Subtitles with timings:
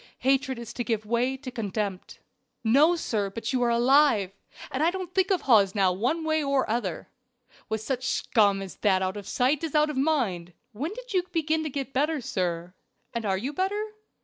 [0.21, 2.17] Hatred is to give way to contempt."
[2.63, 4.31] "No, sir, but you are alive,
[4.71, 7.09] and I don't think of Hawes now one way or other
[7.69, 10.53] with such scum as that out of sight is out of mind.
[10.71, 12.73] When did you begin to get better, sir?
[13.13, 13.89] and are you better?